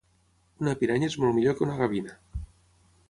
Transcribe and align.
Una 0.63 0.73
piranya 0.79 1.09
és 1.13 1.17
molt 1.25 1.37
millor 1.37 1.57
que 1.59 1.65
una 1.67 1.77
gavina 1.83 2.17